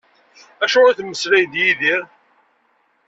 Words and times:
Acuɣer 0.63 0.91
i 0.91 0.97
temmeslay 0.97 1.45
d 1.51 1.53
Yidir? 1.61 2.01